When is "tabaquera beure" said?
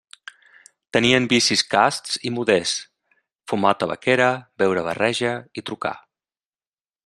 3.83-4.87